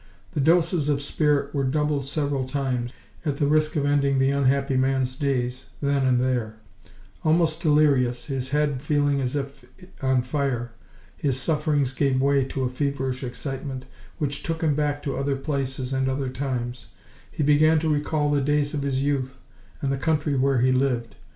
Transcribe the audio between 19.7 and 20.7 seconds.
and the country where